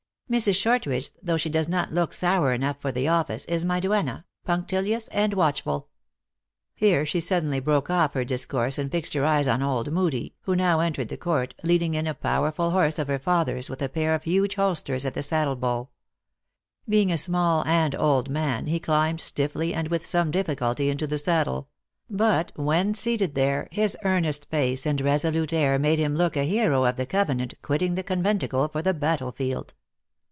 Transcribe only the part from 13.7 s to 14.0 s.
a